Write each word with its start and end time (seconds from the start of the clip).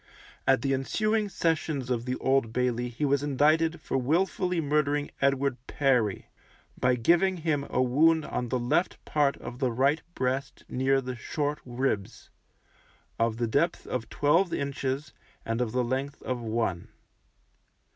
At 0.47 0.63
the 0.63 0.73
ensuing 0.73 1.29
sessions 1.29 1.91
of 1.91 2.05
the 2.05 2.15
Old 2.15 2.51
Bailey 2.51 2.89
he 2.89 3.05
was 3.05 3.21
indicted 3.21 3.79
for 3.81 3.99
wilfully 3.99 4.59
murdering 4.59 5.11
Edward 5.21 5.57
Perry, 5.67 6.25
by 6.75 6.95
giving 6.95 7.37
him 7.37 7.67
a 7.69 7.83
wound 7.83 8.25
on 8.25 8.49
the 8.49 8.57
left 8.57 8.97
part 9.05 9.37
of 9.37 9.59
the 9.59 9.71
right 9.71 10.01
breast 10.15 10.63
near 10.67 11.01
the 11.01 11.15
short 11.15 11.59
ribs, 11.67 12.31
of 13.19 13.37
the 13.37 13.45
depth 13.45 13.85
of 13.85 14.09
twelve 14.09 14.51
inches, 14.51 15.13
and 15.45 15.61
of 15.61 15.71
the 15.71 15.83
length 15.83 16.23
of 16.23 16.39
one. 16.41 16.87